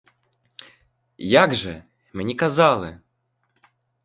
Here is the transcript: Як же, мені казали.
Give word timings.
Як 1.43 1.55
же, 1.55 1.83
мені 2.13 2.35
казали. 2.35 2.99